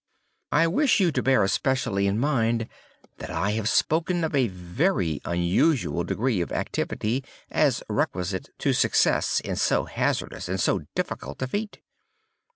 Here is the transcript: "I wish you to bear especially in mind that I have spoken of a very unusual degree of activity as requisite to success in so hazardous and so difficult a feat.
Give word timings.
"I 0.51 0.65
wish 0.65 0.99
you 0.99 1.11
to 1.11 1.21
bear 1.21 1.43
especially 1.43 2.07
in 2.07 2.17
mind 2.17 2.67
that 3.19 3.29
I 3.29 3.51
have 3.51 3.69
spoken 3.69 4.23
of 4.23 4.33
a 4.33 4.47
very 4.47 5.21
unusual 5.25 6.03
degree 6.03 6.41
of 6.41 6.51
activity 6.51 7.23
as 7.51 7.83
requisite 7.87 8.49
to 8.57 8.73
success 8.73 9.39
in 9.41 9.57
so 9.57 9.85
hazardous 9.85 10.49
and 10.49 10.59
so 10.59 10.87
difficult 10.95 11.39
a 11.43 11.47
feat. 11.47 11.81